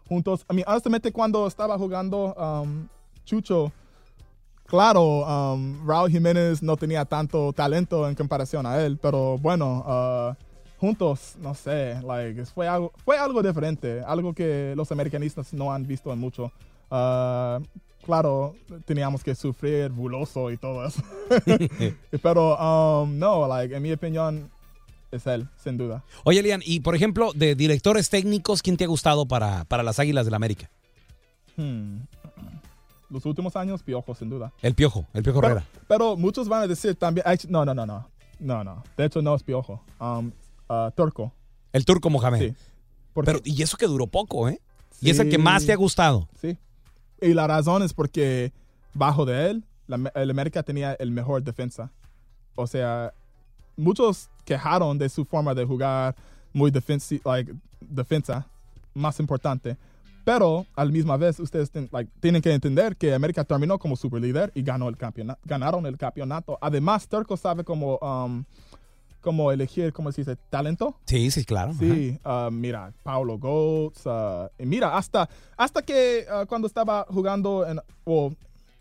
[0.09, 0.47] juntos.
[0.51, 2.89] I mean, honestamente, cuando estaba jugando um,
[3.27, 3.71] Chucho,
[4.67, 10.35] claro, um, Raúl Jiménez no tenía tanto talento en comparación a él, pero bueno, uh,
[10.79, 15.87] juntos, no sé, like, fue algo, fue algo diferente, algo que los americanistas no han
[15.87, 16.53] visto en mucho.
[16.91, 17.65] Uh,
[18.05, 21.03] claro, teníamos que sufrir buloso y todo eso.
[22.23, 24.51] Pero, um, no, like, en mi opinión,
[25.11, 26.05] es él, sin duda.
[26.25, 29.99] Oye, Lian, y por ejemplo, de directores técnicos, ¿quién te ha gustado para, para las
[29.99, 30.71] Águilas del la América?
[31.57, 32.01] Hmm.
[33.11, 34.53] Los últimos años, Piojo, sin duda.
[34.63, 35.65] El Piojo, el Piojo Herrera.
[35.89, 38.09] pero muchos van a decir también, no, no, no, no,
[38.41, 38.83] no, no.
[38.97, 39.83] De hecho, no es Piojo.
[40.01, 40.33] Um,
[40.69, 41.33] uh, Turco.
[41.73, 42.41] El Turco Mohamed.
[42.51, 42.55] Sí.
[43.13, 44.61] Porque- Pero, y eso que duró poco, ¿eh?
[45.01, 46.29] Y es el que más te ha gustado.
[46.41, 46.57] Sí.
[47.21, 48.53] Y la razón es porque
[48.95, 51.93] bajo de él, la- el América tenía el mejor defensa.
[52.57, 53.13] O sea,
[53.77, 56.15] muchos quejaron de su forma de jugar,
[56.53, 58.47] muy defensi like, defensa,
[58.95, 59.77] más importante.
[60.25, 64.51] Pero al misma vez, ustedes ten- like, tienen que entender que América terminó como superlíder
[64.55, 66.59] y ganó el campeonato, ganaron el campeonato.
[66.61, 68.45] Además, Turco sabe cómo, um,
[69.21, 70.37] cómo elegir, ¿cómo se dice?
[70.51, 70.97] Talento.
[71.07, 71.73] Sí, sí, claro.
[71.79, 77.67] Sí, ah, mira, Paulo Goetz, ah, y mira, hasta, hasta que ah, cuando estaba jugando,
[77.67, 78.33] en, o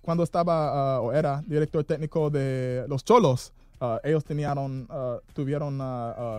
[0.01, 3.51] cuando estaba, ah, o era director técnico de los Cholos,
[3.81, 5.77] ah, ellos tenían, ah, tuvieron,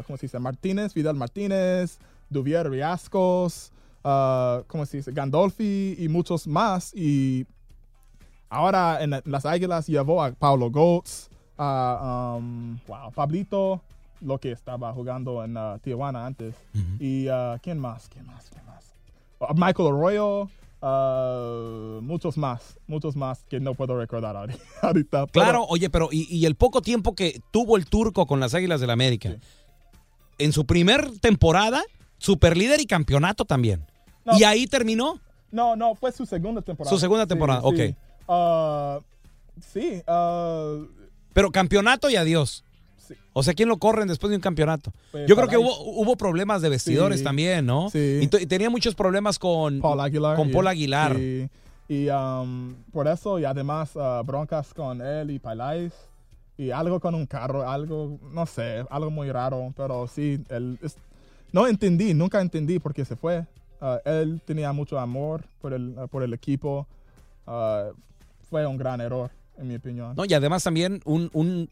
[0.06, 0.38] ¿cómo se dice?
[0.38, 1.98] Martínez, Vidal Martínez,
[2.30, 3.70] Duvier Riascos,
[4.04, 5.12] ah, ¿cómo se dice?
[5.12, 6.92] Gandolfi y muchos más.
[6.94, 7.46] Y
[8.48, 13.80] ahora en la- las Águilas llevó a Paulo Goetz, a um, wow, Pablito,
[14.20, 16.54] lo que estaba jugando en uh, Tijuana antes.
[16.98, 18.08] Y uh, ¿quién más?
[18.08, 18.48] ¿Quién más?
[18.50, 18.94] ¿Quién más?
[19.38, 20.48] Uh, Michael Arroyo,
[20.80, 25.26] uh, muchos más, muchos más que no puedo recordar ahori- ahorita.
[25.26, 28.54] pero- Claro, oye, pero y, y el poco tiempo que tuvo el turco con las
[28.54, 29.36] Águilas del la América,
[30.38, 31.82] en su primer temporada,
[32.18, 33.84] superlíder y campeonato también.
[34.24, 34.38] No.
[34.38, 35.20] Y ahí terminó.
[35.50, 36.94] No, no, fue su segunda temporada.
[36.94, 37.66] Su segunda temporada, sí.
[37.66, 38.28] ok.
[38.28, 39.02] Uh,
[39.60, 40.86] sí, uh,
[41.32, 42.64] Pero campeonato y adiós.
[42.96, 43.14] Sí.
[43.34, 44.92] O sea, ¿quién lo corren después de un campeonato?
[45.12, 47.24] Pues, Yo creo que hubo, hubo problemas de vestidores Sí.
[47.24, 47.90] también, ¿no?
[47.90, 48.20] Sí.
[48.22, 50.36] Y, y tenía muchos problemas con Paul Aguilar.
[50.36, 51.16] Con y- Paul Aguilar.
[51.16, 51.48] sí.
[51.86, 55.92] Y um, por eso, y además uh, broncas con él y Palais.
[56.56, 59.74] Y algo con un carro, algo, no sé, algo muy raro.
[59.76, 60.96] Pero sí, él es-
[61.52, 63.44] no entendí, nunca entendí por qué se fue.
[63.80, 66.86] Uh, él tenía mucho amor por el, uh, por el equipo.
[67.46, 67.92] Uh,
[68.48, 70.14] fue un gran error, en mi opinión.
[70.16, 70.24] ¿no?
[70.24, 71.68] Y además también un, un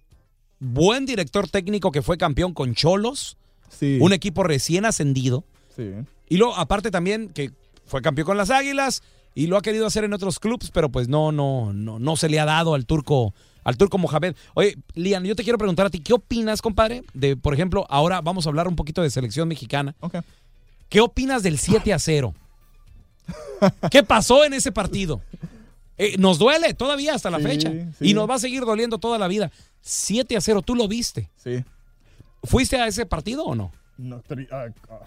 [0.58, 3.36] buen director técnico que fue campeón con Cholos,
[3.68, 5.44] Sí, un equipo recién ascendido.
[5.74, 5.90] sí.
[6.28, 7.50] Y luego, aparte también, que
[7.84, 9.02] fue campeón con las Águilas
[9.34, 12.28] y lo ha querido hacer en otros clubes, pero pues no, no, no, no se
[12.28, 13.34] le ha dado al turco,
[13.64, 14.34] al turco Mohamed.
[14.54, 17.02] Oye, Lian, yo te quiero preguntar a ti, ¿qué opinas, compadre?
[17.12, 19.94] De, por ejemplo, ahora vamos a hablar un poquito de selección mexicana.
[20.00, 20.16] Ok.
[20.92, 22.34] ¿Qué opinas del 7 a 0?
[23.90, 25.22] ¿Qué pasó en ese partido?
[25.96, 27.70] Eh, nos duele todavía hasta la Sí, fecha.
[27.98, 28.10] sí.
[28.10, 29.50] Y nos va a seguir doliendo toda la vida.
[29.80, 31.30] 7 a 0, ¿tú lo viste?
[31.42, 31.64] Sí.
[32.44, 33.72] ¿Fuiste a ese partido o no?
[33.96, 34.98] No, ah, ah,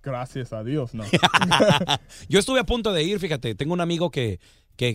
[0.00, 1.02] gracias a Dios, no.
[2.28, 4.38] Yo estuve a punto de ir, fíjate, tengo un amigo que,
[4.76, 4.94] que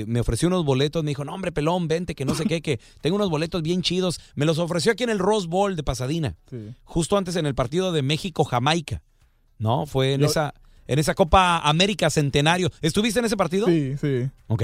[0.00, 2.60] eh, me ofreció unos boletos, me dijo, no hombre, pelón, vente, que no sé qué,
[2.60, 4.20] que tengo unos boletos bien chidos.
[4.34, 6.74] Me los ofreció aquí en el Rose Bowl de Pasadena, Sí.
[6.84, 9.02] justo antes en el partido de México-Jamaica,
[9.58, 9.86] ¿no?
[9.86, 10.54] Fue en Yo- esa...
[10.88, 12.70] En esa Copa América Centenario.
[12.80, 13.66] ¿Estuviste en ese partido?
[13.66, 14.30] Sí, sí.
[14.46, 14.62] Ok.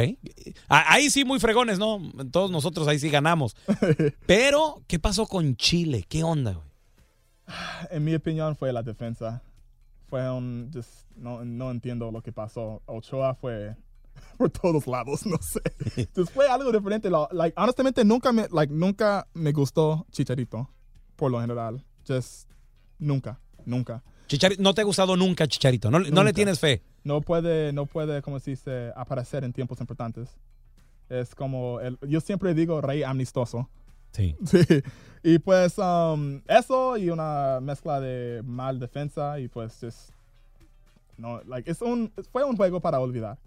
[0.68, 2.00] Ahí sí muy fregones, ¿no?
[2.30, 3.56] Todos nosotros ahí sí ganamos.
[4.26, 6.04] Pero, ¿qué pasó con Chile?
[6.08, 6.66] ¿Qué onda, güey?
[7.90, 9.42] En mi opinión fue la defensa.
[10.08, 10.70] Fue un...
[10.72, 12.82] just- no, no entiendo lo que pasó.
[12.86, 13.74] Ochoa fue
[14.38, 15.60] por todos lados, no sé.
[15.96, 17.10] Entonces fue algo diferente.
[17.32, 20.70] Like, honestamente, nunca me, like, nunca me gustó Chicharito,
[21.16, 21.84] por lo general.
[22.06, 22.48] Just
[23.00, 24.04] nunca, nunca.
[24.38, 25.90] Chichari- ¿No te ha gustado nunca Chicharito?
[25.90, 26.32] ¿No, no le Nunca.
[26.32, 26.82] tienes fe?
[27.04, 30.28] No puede, no puede, como se dice, aparecer en tiempos importantes.
[31.08, 33.68] Es como, el, yo siempre digo rey amistoso.
[34.12, 34.36] Sí.
[34.46, 34.58] Sí.
[35.24, 40.12] Y pues um, eso y una mezcla de mal defensa y pues es
[41.16, 43.38] no like es un fue un juego para olvidar.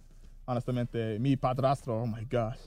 [0.46, 2.60] Honestamente, mi padrastro, oh my gosh.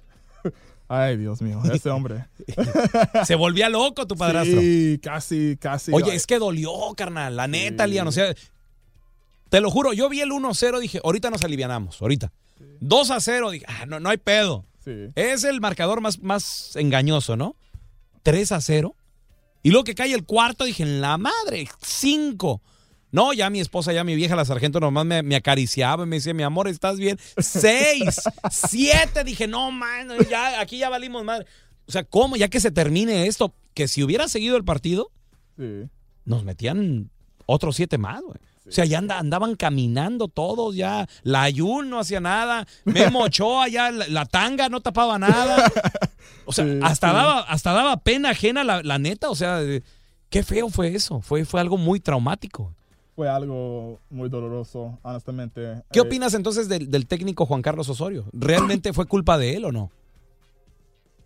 [0.88, 2.26] Ay, Dios mío, ese hombre.
[3.26, 4.60] Se volvía loco tu padrastro.
[4.60, 5.92] Sí, casi, casi.
[5.92, 7.36] Oye, es que dolió, carnal.
[7.36, 7.90] La neta, Sí.
[7.90, 8.08] Lian.
[8.08, 8.34] O sea,
[9.50, 12.32] te lo juro, yo vi el 1-0, dije, ahorita nos alivianamos, ahorita.
[12.80, 14.64] 2-0, dije, ah, no, no hay pedo.
[14.84, 15.08] Sí.
[15.14, 17.54] Es el marcador más, más engañoso, ¿no?
[18.24, 18.94] 3-0.
[19.62, 22.62] Y luego que cae el cuarto, dije, en la madre, 5.
[23.10, 26.16] No, ya mi esposa, ya mi vieja, la sargento, nomás me, me acariciaba y me
[26.16, 27.18] decía, mi amor, ¿estás bien?
[27.38, 29.24] 6, 7.
[29.24, 31.46] Dije, no, man, ya, aquí ya valimos madre.
[31.86, 32.36] O sea, ¿cómo?
[32.36, 35.10] Ya que se termine esto, que si hubiera seguido el partido,
[35.56, 35.88] Sí.
[36.24, 37.10] nos metían
[37.46, 38.36] otros siete más, güey.
[38.68, 41.08] O sea, ya anda- andaban caminando todos, ya.
[41.22, 42.66] La Ayun no hacía nada.
[42.84, 45.72] Memo Ochoa, ya la, la tanga no tapaba nada.
[46.44, 47.12] O sea, Sí, hasta.
[47.14, 49.30] Daba, hasta daba pena ajena la, la neta.
[49.30, 49.60] O sea,
[50.28, 51.22] qué feo fue eso.
[51.22, 52.74] Fue, fue algo muy traumático.
[53.18, 55.82] Fue algo muy doloroso, honestamente.
[55.90, 58.26] ¿Qué Eh, opinas entonces del, del técnico Juan Carlos Osorio?
[58.32, 59.90] ¿Realmente fue culpa de él o no?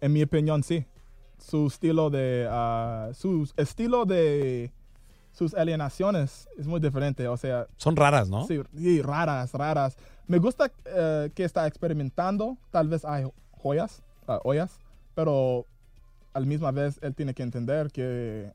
[0.00, 0.86] En mi opinión, sí.
[1.36, 4.72] Su estilo de, ah, su estilo de
[5.32, 7.28] sus alienaciones es muy diferente.
[7.28, 8.46] O sea, Son raras, ¿no?
[8.46, 9.98] Sí, sí, raras, raras.
[10.26, 12.56] Me gusta eh, que está experimentando.
[12.70, 14.78] Tal vez hay joyas, ah, ollas,
[15.14, 15.66] pero
[16.32, 18.50] al misma vez él tiene que entender que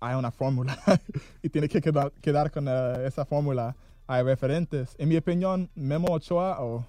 [0.00, 0.78] hay una fórmula
[1.42, 3.76] y tiene que quedar, quedar con eh, esa fórmula.
[4.06, 4.94] Hay referentes.
[4.98, 6.84] En mi opinión, Memo Ochoa, o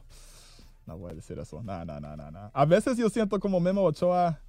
[0.88, 2.52] no voy a decir eso, no, no, no, no, no.
[2.54, 4.40] A veces yo siento como Memo Ochoa,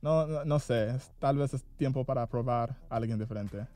[0.00, 3.66] no, no, no sé, tal vez es tiempo para probar a alguien diferente.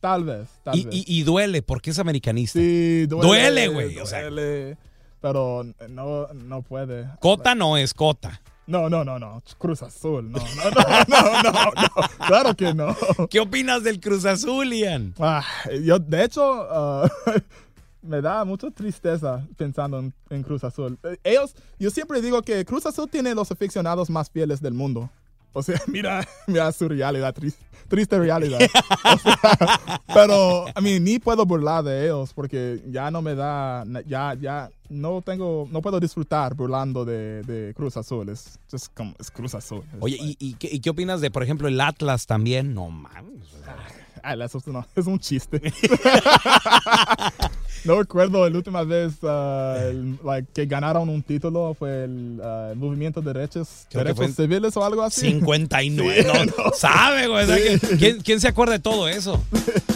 [0.00, 0.94] Tal vez, tal Y, vez.
[0.96, 2.58] y- y duele porque es americanista.
[2.58, 4.22] Sí, Duele, güey, o sea.
[4.22, 4.78] duele,
[5.20, 7.08] pero no, no puede.
[7.20, 8.40] Cota no es cota.
[8.66, 9.42] No, no, no, no.
[9.58, 10.30] Cruz Azul.
[10.30, 12.26] No, no, no, no, no, no.
[12.26, 12.96] Claro que no.
[13.28, 15.12] ¿Qué opinas del Cruz Azul, Ian?
[15.18, 15.44] Ah,
[15.82, 17.10] yo, de hecho, ah,
[18.02, 20.98] me da mucha tristeza pensando en, en Cruz Azul.
[21.24, 25.10] Ellos, yo siempre digo que Cruz Azul tiene los aficionados más fieles del mundo.
[25.52, 28.60] O sea, mira, mira su realidad, triste, triste realidad.
[28.62, 33.84] O sea, pero, a mí, ni puedo burlar de ellos porque ya no me da,
[34.06, 38.28] ya, ya, no tengo, no puedo disfrutar burlando de, de Cruz Azul.
[38.28, 39.82] Es, just como, es Cruz Azul.
[39.92, 42.74] Es Oye, ¿y, y qué, y qué opinas de, por ejemplo, el Atlas también?
[42.74, 43.48] No mames.
[44.22, 45.60] Ah, es, no, es un chiste.
[47.84, 52.68] No recuerdo la última vez ah, el- like, que ganaron un título fue el ah,
[52.72, 53.68] el movimiento de derechos,
[54.36, 55.22] civiles o algo así.
[55.30, 56.26] 59.
[56.56, 57.46] no, sabe, güey.
[57.78, 57.96] Sí.
[57.98, 59.42] ¿quién, quién se acuerda de todo eso?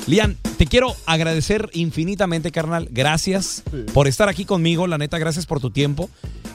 [0.07, 2.89] Lian, te quiero agradecer infinitamente, carnal.
[2.91, 3.85] Gracias Sí.
[3.93, 4.87] por estar aquí conmigo.
[4.87, 6.11] La neta, gracias por tu tiempo.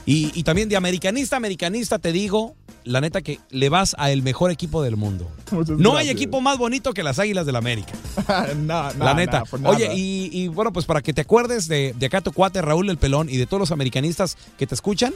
[0.06, 4.22] Y, y también de americanista, americanista, te digo, la neta, que le vas a el
[4.22, 5.30] mejor equipo del mundo.
[5.52, 7.94] Muchas No hay equipo más bonito que las Águilas del América.
[8.58, 9.44] No, no, la neta.
[9.60, 9.70] no.
[9.70, 12.90] Oye, y, y bueno, pues para que te acuerdes de, de acá tu cuate Raúl
[12.90, 15.14] el Pelón y de todos los americanistas que te escuchan,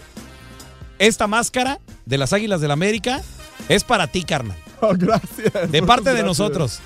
[0.99, 3.21] esta máscara de las Águilas del América
[3.69, 4.57] es para ti, carnal.
[4.85, 5.71] Oh, gracias.
[5.71, 6.81] De parte de nosotros.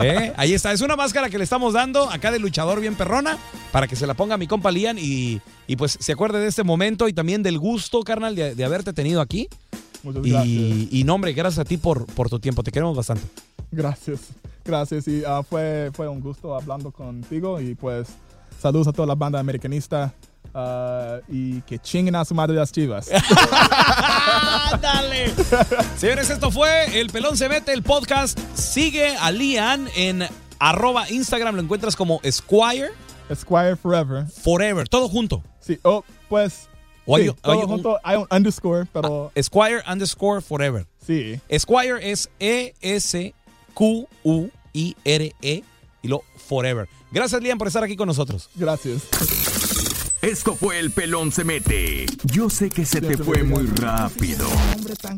[0.00, 0.32] ¿Eh?
[0.36, 0.70] Ahí está.
[0.72, 3.36] Es una máscara que le estamos dando acá de luchador bien perrona
[3.72, 6.62] para que se la ponga mi compa Lian y, y pues se acuerde de este
[6.62, 9.48] momento y también del gusto, carnal, de, de haberte tenido aquí.
[10.02, 10.46] Muchas gracias.
[10.46, 12.62] Y, y no, hombre, gracias a ti por, por tu tiempo.
[12.62, 13.24] Te queremos bastante.
[13.70, 14.20] Gracias.
[14.64, 15.08] Gracias.
[15.08, 17.60] Y ah, fue, fue un gusto hablando contigo.
[17.60, 18.08] Y pues,
[18.60, 20.14] saludos a toda la banda americanista.
[20.54, 23.08] ah, y que chinguen a su madre las chivas.
[24.80, 25.32] ¡Dale!
[25.96, 28.38] Señores, esto fue El Pelón se mete, el podcast.
[28.54, 30.24] Sigue a Lian en
[30.58, 31.56] arroba Instagram.
[31.56, 32.90] Lo encuentras como Squire
[33.28, 34.26] Esquire Forever.
[34.26, 34.88] Forever.
[34.88, 35.42] Todo junto.
[35.60, 36.67] Sí, oh, pues.
[37.10, 37.98] O hay- sí, todo hay un- junto.
[38.04, 40.86] Hay un underscore, pero Squire underscore Forever.
[41.04, 41.40] sí.
[41.58, 42.74] Squire es E
[44.28, 45.64] E-S-Q-U-I-R-E
[46.02, 46.88] y lo Forever.
[47.10, 48.50] Gracias, Lian, por estar aquí con nosotros.
[48.54, 49.02] Gracias.
[50.20, 52.04] Esto fue El Pelón se mete.
[52.24, 54.46] Yo sé que se te fue muy rápido.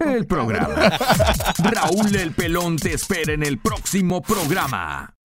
[0.07, 0.75] El programa.
[1.59, 5.15] Raúl el Pelón te espera en el próximo programa.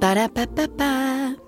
[0.00, 1.47] Ba-da-ba-ba-ba.